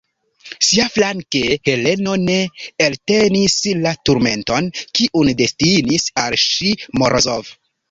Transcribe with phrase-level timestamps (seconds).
[0.67, 2.37] Siaflanke Heleno ne
[2.87, 7.57] eltenis la turmenton, kiun destinis al ŝi Morozov.